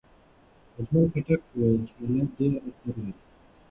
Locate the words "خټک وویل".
1.13-1.81